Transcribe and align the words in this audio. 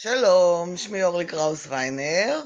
שלום, 0.00 0.76
שמי 0.76 1.04
אורלי 1.04 1.24
קראוס 1.26 1.66
ויינר, 1.66 2.40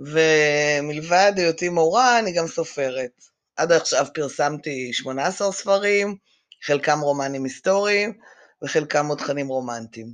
ומלבד 0.00 1.32
היותי 1.36 1.68
מורה, 1.68 2.18
אני 2.18 2.32
גם 2.32 2.46
סופרת. 2.46 3.10
עד 3.56 3.72
עכשיו 3.72 4.06
פרסמתי 4.14 4.92
18 4.92 5.52
ספרים, 5.52 6.16
חלקם 6.64 7.00
רומנים 7.00 7.44
היסטוריים, 7.44 8.18
וחלקם 8.62 9.06
עוד 9.06 9.18
תכנים 9.18 9.48
רומנטיים. 9.48 10.12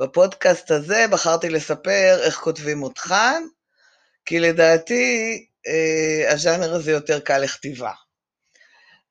בפודקאסט 0.00 0.70
הזה 0.70 1.06
בחרתי 1.10 1.48
לספר 1.48 2.18
איך 2.22 2.34
כותבים 2.34 2.78
מותחן, 2.78 3.42
כי 4.24 4.40
לדעתי 4.40 5.46
אה, 5.66 6.32
הז'אנר 6.32 6.74
הזה 6.74 6.90
יותר 6.90 7.20
קל 7.20 7.38
לכתיבה. 7.38 7.92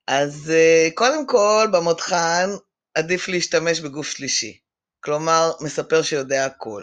אז 0.06 0.50
אה, 0.50 0.88
קודם 0.94 1.26
כל, 1.26 1.68
במותחן 1.72 2.50
עדיף 2.94 3.28
להשתמש 3.28 3.80
בגוף 3.80 4.06
שלישי. 4.10 4.67
כלומר, 5.00 5.52
מספר 5.60 6.02
שיודע 6.02 6.44
הכל. 6.44 6.82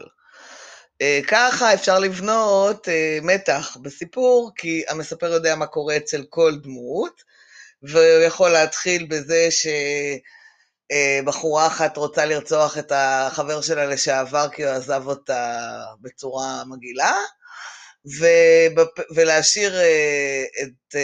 אה, 1.01 1.19
ככה 1.27 1.73
אפשר 1.73 1.99
לבנות 1.99 2.89
אה, 2.89 3.19
מתח 3.21 3.77
בסיפור, 3.81 4.51
כי 4.55 4.83
המספר 4.87 5.27
יודע 5.27 5.55
מה 5.55 5.65
קורה 5.65 5.97
אצל 5.97 6.23
כל 6.29 6.55
דמות, 6.63 7.23
והוא 7.83 8.23
יכול 8.27 8.49
להתחיל 8.49 9.07
בזה 9.09 9.47
שבחורה 10.91 11.67
אחת 11.67 11.97
רוצה 11.97 12.25
לרצוח 12.25 12.77
את 12.77 12.91
החבר 12.95 13.61
שלה 13.61 13.85
לשעבר 13.85 14.49
כי 14.49 14.63
הוא 14.63 14.71
עזב 14.71 15.03
אותה 15.07 15.61
בצורה 16.01 16.63
מגעילה, 16.65 17.13
ולהשאיר 19.15 19.73
את, 20.63 20.95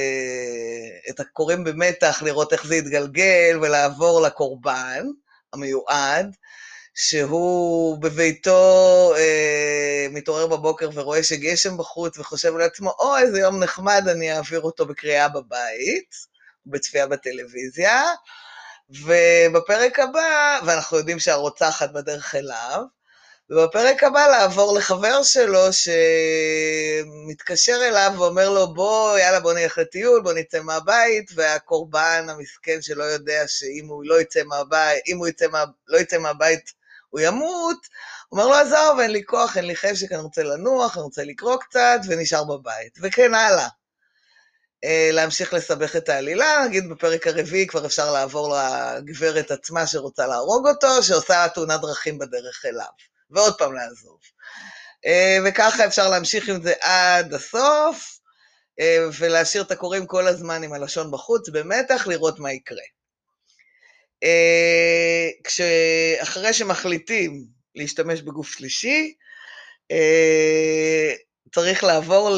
את 1.10 1.20
הקוראים 1.20 1.64
במתח, 1.64 2.24
לראות 2.26 2.54
איך 2.54 2.68
זה 2.68 2.76
יתגלגל 2.76 3.60
ולעבור 3.62 4.22
לקורבן 4.22 5.06
המיועד, 5.54 6.36
שהוא 6.94 8.02
בביתו 8.02 9.14
אה, 9.18 10.08
מתעורר 10.10 10.48
בבוקר 10.48 10.90
ורואה 10.94 11.24
שגשם 11.24 11.78
בחוץ 11.78 12.18
וחושב 12.18 12.56
לעצמו, 12.56 12.96
או, 13.00 13.18
איזה 13.18 13.40
יום 13.40 13.64
נחמד, 13.64 14.04
אני 14.08 14.34
אעביר 14.34 14.62
אותו 14.62 14.86
בקריאה 14.86 15.30
בבית, 15.30 16.16
בצפייה 16.66 17.08
בטלוויזיה, 17.08 18.04
ובפרק 18.90 20.00
הבא, 20.00 20.60
ואנחנו 20.66 20.98
יודעים 20.98 21.20
שהרוצחת 21.20 21.92
בדרך 21.92 22.36
אליו, 22.36 22.84
ובפרק 23.50 24.04
הבא 24.04 24.28
לעבור 24.28 24.78
לחבר 24.78 25.24
שלו 25.24 25.66
שמתקשר 27.24 27.80
אליו 27.88 28.14
ואומר 28.18 28.50
לו, 28.50 28.74
בוא, 28.74 29.18
יאללה, 29.18 29.40
בוא 29.40 29.54
נלך 29.54 29.78
לטיול, 29.78 30.22
בוא 30.22 30.34
נצא 30.34 30.60
מהבית, 30.62 31.32
והקורבן 31.36 32.28
המסכן 32.30 32.82
שלא 32.82 33.04
יודע 33.04 33.44
שאם 33.48 33.86
הוא 33.88 34.04
לא 34.06 34.22
יצא 34.22 34.44
מהבית, 34.44 35.04
אם 35.08 35.18
הוא 35.18 35.28
יצא 35.28 35.48
מה, 35.48 35.64
לא 35.88 35.98
יצא 35.98 36.18
מהבית, 36.18 36.81
הוא 37.12 37.20
ימות, 37.20 37.78
אומר 38.32 38.48
לו, 38.48 38.54
עזוב, 38.54 39.00
אין 39.00 39.12
לי 39.12 39.24
כוח, 39.26 39.58
אין 39.58 39.66
לי 39.66 39.76
חשק, 39.76 40.12
אני 40.12 40.22
רוצה 40.22 40.44
לנוח, 40.44 40.98
אני 40.98 41.04
רוצה 41.04 41.24
לקרוא 41.24 41.58
קצת, 41.58 42.00
ונשאר 42.08 42.44
בבית, 42.44 42.98
וכן 43.02 43.34
הלאה. 43.34 43.68
אה, 44.84 45.10
להמשיך 45.14 45.54
לסבך 45.54 45.96
את 45.96 46.10
העלילה, 46.10 46.66
נגיד 46.68 46.90
בפרק 46.90 47.28
הרביעי 47.28 47.68
כבר 47.68 47.86
אפשר 47.86 48.12
לעבור 48.12 48.56
לגברת 48.98 49.52
עצמה 49.52 49.88
שרוצה 49.88 50.28
להרוג 50.28 50.68
אותו, 50.68 51.04
שעושה 51.04 51.48
תאונת 51.54 51.82
דרכים 51.82 52.18
בדרך 52.18 52.66
אליו, 52.66 52.92
ועוד 53.30 53.58
פעם 53.58 53.74
לעזוב. 53.74 54.20
אה, 55.06 55.38
וככה 55.46 55.86
אפשר 55.86 56.10
להמשיך 56.10 56.50
עם 56.50 56.64
זה 56.64 56.74
עד 56.82 57.34
הסוף, 57.34 58.20
אה, 58.80 59.06
ולהשאיר 59.20 59.64
את 59.64 59.72
הקוראים 59.72 60.06
כל 60.06 60.28
הזמן 60.28 60.64
עם 60.64 60.74
הלשון 60.74 61.12
בחוץ, 61.12 61.50
במתח, 61.50 62.08
לראות 62.08 62.40
מה 62.40 62.52
יקרה. 62.52 63.01
אה, 64.24 65.30
כשאחרי 65.44 66.54
שמחליטים 66.54 67.46
להשתמש 67.76 68.22
בגוף 68.22 68.52
שלישי, 68.52 69.14
אה, 69.92 71.14
צריך 71.54 71.84
לעבור 71.84 72.38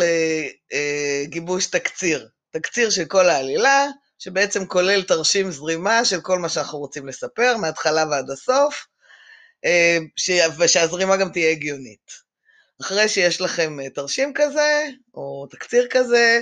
לגיבוש 0.74 1.66
תקציר. 1.66 2.30
תקציר 2.52 2.90
של 2.90 3.06
כל 3.06 3.30
העלילה, 3.30 3.86
שבעצם 4.20 4.66
כולל 4.66 5.04
תרשים 5.04 5.52
זרימה 5.52 6.06
של 6.06 6.22
כל 6.22 6.40
מה 6.40 6.50
שאנחנו 6.50 6.80
רוצים 6.80 7.08
לספר, 7.08 7.58
מההתחלה 7.58 8.06
ועד 8.12 8.30
הסוף, 8.30 8.86
אה, 9.66 9.98
ושהזרימה 10.60 11.18
גם 11.18 11.32
תהיה 11.32 11.50
הגיונית. 11.50 12.24
אחרי 12.82 13.10
שיש 13.10 13.42
לכם 13.42 13.90
תרשים 13.90 14.32
כזה, 14.36 14.86
או 15.14 15.48
תקציר 15.52 15.88
כזה, 15.90 16.42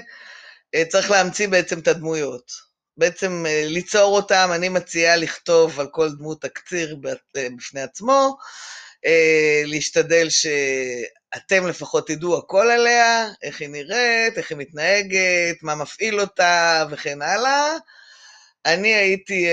צריך 0.89 1.11
להמציא 1.11 1.47
בעצם 1.47 1.79
את 1.79 1.87
הדמויות. 1.87 2.70
בעצם 2.97 3.45
אה, 3.47 3.63
ליצור 3.65 4.15
אותם, 4.15 4.49
אני 4.55 4.69
מציעה 4.69 5.15
לכתוב 5.15 5.79
על 5.79 5.87
כל 5.87 6.09
דמות 6.11 6.41
תקציר 6.41 6.97
אה, 7.37 7.47
בפני 7.57 7.81
עצמו, 7.81 8.37
אה, 9.05 9.61
להשתדל 9.65 10.27
שאתם 10.29 11.67
לפחות 11.67 12.07
תדעו 12.07 12.37
הכל 12.37 12.71
עליה, 12.71 13.29
איך 13.43 13.61
היא 13.61 13.69
נראית, 13.69 14.37
איך 14.37 14.51
היא 14.51 14.57
מתנהגת, 14.57 15.63
מה 15.63 15.75
מפעיל 15.75 16.21
אותה 16.21 16.85
וכן 16.91 17.21
הלאה. 17.21 17.77
אני 18.65 18.95
הייתי, 18.95 19.47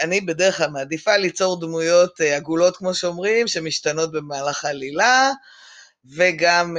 אני 0.00 0.20
בדרך 0.20 0.56
כלל 0.56 0.70
מעדיפה 0.70 1.16
ליצור 1.16 1.60
דמויות 1.60 2.20
עגולות, 2.20 2.76
כמו 2.76 2.94
שאומרים, 2.94 3.48
שמשתנות 3.48 4.12
במהלך 4.12 4.64
העלילה, 4.64 5.30
וגם 6.16 6.76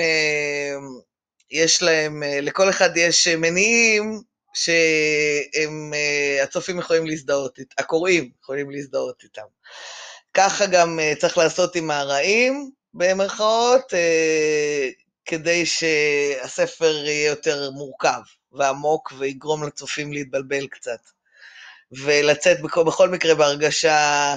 יש 1.52 1.82
להם, 1.82 2.24
לכל 2.42 2.70
אחד 2.70 2.98
יש 2.98 3.28
מניעים 3.28 4.22
שהצופים 6.44 6.80
יכולים 6.80 7.06
להזדהות, 7.06 7.60
הקוראים 7.78 8.32
יכולים 8.42 8.72
להזדהות 8.72 9.24
איתם. 9.24 9.46
ככה 10.34 10.66
גם 10.66 11.00
אה, 11.00 11.14
צריך 11.20 11.38
לעשות 11.38 11.76
עם 11.76 11.92
הרעים, 11.92 12.72
במרכאות, 12.94 13.94
אה, 13.94 14.90
כדי 15.26 15.66
שהספר 15.66 17.06
יהיה 17.06 17.30
יותר 17.30 17.72
מורכב 17.72 18.22
ועמוק 18.52 19.14
ויגרום 19.18 19.64
לצופים 19.64 20.14
להתבלבל 20.14 20.68
קצת. 20.68 21.00
ולצאת 21.92 22.62
בכל, 22.62 22.84
בכל 22.84 23.10
מקרה 23.10 23.36
בהרגשה 23.36 24.36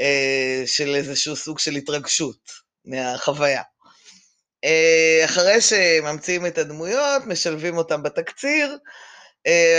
אה, 0.00 0.62
של 0.66 0.94
איזשהו 0.94 1.36
סוג 1.36 1.58
של 1.58 1.72
התרגשות 1.72 2.50
מהחוויה. 2.84 3.62
אחרי 5.24 5.60
שממציאים 5.60 6.46
את 6.46 6.58
הדמויות, 6.58 7.26
משלבים 7.26 7.76
אותם 7.76 8.02
בתקציר, 8.02 8.70
אה, 8.72 8.76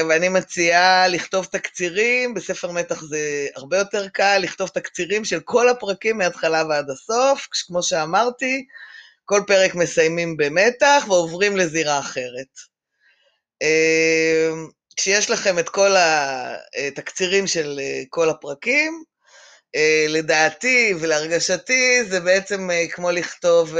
ואני 0.10 0.30
מציעה 0.30 1.08
לכתוב 1.08 1.46
תקצירים, 1.46 2.34
בספר 2.34 2.72
מתח 2.72 3.02
זה 3.02 3.48
הרבה 3.56 3.78
יותר 3.78 4.08
קל, 4.08 4.38
לכתוב 4.38 4.70
תקצירים 4.70 5.26
של 5.26 5.40
כל 5.40 5.70
הפרקים 5.70 6.18
מההתחלה 6.18 6.64
ועד 6.70 6.90
הסוף, 6.90 7.48
כמו 7.68 7.84
שאמרתי, 7.84 8.66
כל 9.26 9.42
פרק 9.48 9.76
מסיימים 9.76 10.38
במתח 10.38 11.06
ועוברים 11.08 11.58
לזירה 11.58 12.00
אחרת. 12.00 12.48
אה, 13.62 14.50
כשיש 14.96 15.30
לכם 15.30 15.60
את 15.60 15.70
כל 15.70 15.96
התקצירים 15.98 17.48
של 17.48 17.80
אה, 17.82 18.02
כל 18.10 18.30
הפרקים, 18.30 19.04
לדעתי 20.10 20.94
ולהרגשתי 21.00 22.04
זה 22.04 22.20
בעצם 22.20 22.70
כמו 22.92 23.12
לכתוב, 23.12 23.76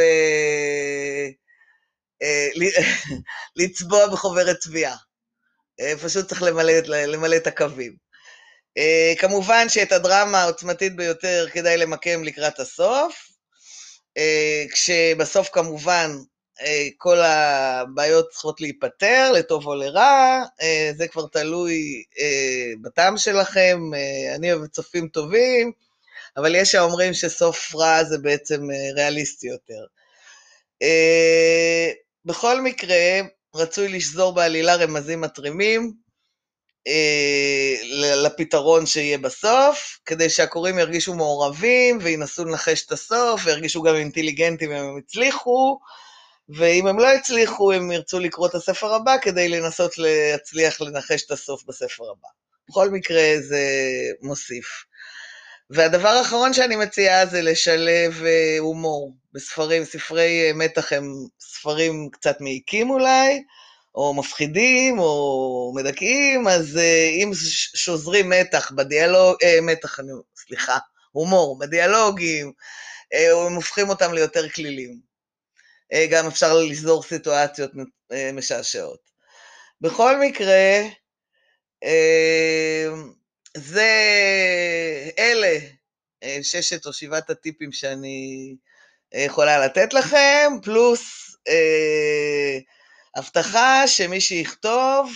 לצבוע 3.56 4.08
בחוברת 4.08 4.58
צביעה. 4.58 4.96
אה, 5.80 5.94
פשוט 6.04 6.28
צריך 6.30 6.44
למלא, 6.44 6.74
למלא 6.88 7.36
את 7.36 7.48
הקווים. 7.48 7.96
אה, 8.78 9.14
כמובן 9.20 9.70
שאת 9.70 9.92
הדרמה 9.92 10.42
העוצמתית 10.42 10.96
ביותר 10.96 11.46
כדאי 11.54 11.78
למקם 11.78 12.24
לקראת 12.24 12.60
הסוף, 12.60 13.30
אה, 14.18 14.66
כשבסוף 14.72 15.50
כמובן 15.50 16.12
כל 16.98 17.18
הבעיות 17.20 18.30
צריכות 18.30 18.62
להיפתר, 18.62 19.32
לטוב 19.32 19.68
או 19.68 19.76
לרע, 19.76 20.44
זה 20.98 21.08
כבר 21.08 21.28
תלוי 21.28 22.04
בטעם 22.82 23.18
שלכם, 23.18 23.80
אני 24.36 24.54
אוהב 24.54 24.68
צופים 24.68 25.08
טובים, 25.08 25.72
אבל 26.38 26.56
יש 26.56 26.76
האומרים 26.76 27.14
שסוף 27.14 27.76
רע 27.76 28.04
זה 28.04 28.18
בעצם 28.18 28.62
ריאליסטי 28.96 29.48
יותר. 29.48 29.86
בכל 32.26 32.62
מקרה, 32.62 33.22
רצוי 33.56 33.88
לשזור 33.88 34.34
בעלילה 34.34 34.76
רמזים 34.76 35.22
מתרימים 35.22 35.94
אה, 36.88 37.76
לפתרון 38.16 38.86
שיהיה 38.86 39.18
בסוף, 39.18 40.00
כדי 40.06 40.30
שהקוראים 40.30 40.80
ירגישו 40.80 41.14
מעורבים 41.14 41.98
וינסו 42.02 42.46
לנחש 42.46 42.86
את 42.86 42.92
הסוף, 42.92 43.42
וירגישו 43.46 43.82
גם 43.82 43.96
אינטליגנטים 43.96 44.72
אם 44.72 44.78
הם 44.78 44.98
הצליחו, 44.98 45.80
ואם 46.50 46.88
הם 46.88 47.00
לא 47.00 47.08
הצליחו, 47.08 47.72
הם 47.72 47.92
ירצו 47.92 48.20
לקרוא 48.20 48.48
את 48.48 48.56
הספר 48.56 48.94
הבא 48.94 49.16
כדי 49.22 49.50
לנסות 49.50 49.98
להצליח 49.98 50.82
לנחש 50.82 51.26
את 51.26 51.32
הסוף 51.32 51.64
בספר 51.68 52.04
הבא. 52.04 52.28
בכל 52.70 52.90
מקרה 52.90 53.34
זה 53.40 53.64
מוסיף. 54.22 54.66
והדבר 55.70 56.10
האחרון 56.10 56.54
שאני 56.54 56.76
מציעה 56.76 57.26
זה 57.26 57.42
לשלב 57.42 58.24
אה, 58.26 58.56
הומור 58.60 59.14
בספרים. 59.34 59.86
ספרי 59.86 60.48
אה, 60.48 60.54
מתח 60.54 60.94
הם 60.94 61.14
ספרים 61.40 62.10
קצת 62.12 62.42
מעיקים 62.42 62.90
אולי, 62.90 63.44
או 63.96 64.14
מפחידים, 64.14 65.00
או 65.00 65.74
מדכאים, 65.76 66.48
אז 66.48 66.78
אה, 66.78 67.10
אם 67.10 67.32
שוזרים 67.76 68.30
מתח 68.30 68.72
בדיאלוג, 68.72 69.36
אה, 69.44 69.62
מתח, 69.62 70.00
אני, 70.00 70.12
סליחה, 70.38 70.78
הומור, 71.12 71.60
בדיאלוגים, 71.60 72.52
הם 73.48 73.54
הופכים 73.56 73.90
אותם 73.90 74.14
ליותר 74.14 74.50
כלילים. 74.50 75.10
גם 76.12 76.28
אפשר 76.28 76.54
לסדור 76.58 77.04
סיטואציות 77.04 77.72
משעשעות. 78.34 79.00
בכל 79.82 80.20
מקרה, 80.20 80.82
זה, 83.58 83.92
אלה 85.20 85.60
ששת 86.42 86.86
או 86.86 86.94
שבעת 86.94 87.30
הטיפים 87.30 87.72
שאני 87.72 88.56
יכולה 89.14 89.66
לתת 89.66 89.94
לכם, 89.94 90.52
פלוס 90.64 91.30
אה, 91.48 92.60
הבטחה 93.16 93.88
שמי 93.88 94.22
שיכתוב 94.22 95.12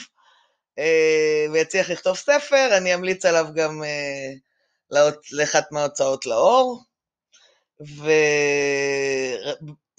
אה, 0.80 1.46
ויצליח 1.54 1.90
לכתוב 1.90 2.18
ספר, 2.18 2.78
אני 2.78 2.94
אמליץ 2.94 3.26
עליו 3.26 3.48
גם 3.56 3.84
אה, 3.84 4.30
לאחת 5.32 5.72
מההוצאות 5.72 6.26
לאור, 6.26 6.84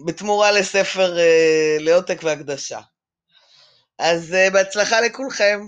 ובתמורה 0.01 0.53
לספר 0.53 1.17
לעותק 1.81 2.21
והקדשה. 2.23 2.81
אז 3.99 4.37
בהצלחה 4.53 5.01
לכולכם. 5.01 5.61